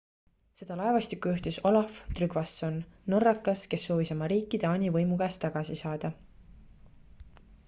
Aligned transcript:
seda 0.61 0.75
laevastikku 0.79 1.33
juhtis 1.33 1.59
olaf 1.71 1.99
trygvasson 2.21 2.79
norrakas 3.15 3.63
kes 3.75 3.85
soovis 3.91 4.13
oma 4.17 4.31
riiki 4.35 4.63
taani 4.67 4.91
võimu 4.99 5.21
käest 5.25 5.45
tagasi 5.47 5.79
saada 5.87 6.13